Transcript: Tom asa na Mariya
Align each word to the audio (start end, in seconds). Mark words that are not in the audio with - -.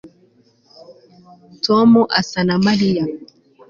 Tom 1.65 1.91
asa 2.19 2.39
na 2.47 2.55
Mariya 2.65 3.03